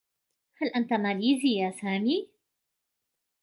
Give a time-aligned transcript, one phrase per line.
[0.57, 2.29] هل أنتَ ماليزي يا سامي؟